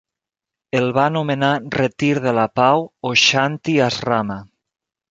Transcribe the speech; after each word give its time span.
El 0.79 0.87
va 0.97 1.03
anomenar 1.09 1.51
"retir 1.77 2.11
de 2.25 2.35
la 2.41 2.49
pau" 2.63 2.85
o 3.11 3.13
"shanti 3.27 3.79
asrama". 3.91 4.43